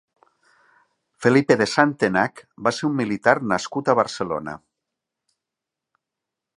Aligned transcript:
Felipe 1.25 1.57
de 1.59 1.67
Santenach 1.73 2.41
va 2.69 2.73
ser 2.77 2.89
un 2.89 2.97
militar 3.03 3.37
nascut 3.53 3.93
a 3.93 3.97
Barcelona. 4.01 4.57